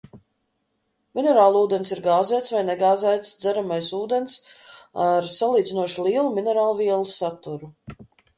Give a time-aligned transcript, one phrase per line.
[1.17, 4.39] Minerālūdens ir gāzēts vai negāzēts dzeramais ūdens
[5.05, 7.73] ar salīdzinoši lielu minerālvielu saturu.